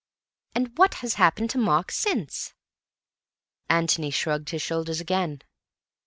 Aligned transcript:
"And 0.55 0.75
what 0.79 0.95
has 1.05 1.13
happened 1.21 1.51
to 1.51 1.59
Mark 1.59 1.91
since?" 1.91 2.55
Antony 3.69 4.09
shrugged 4.09 4.49
his 4.49 4.63
shoulders 4.63 4.99
again. 4.99 5.43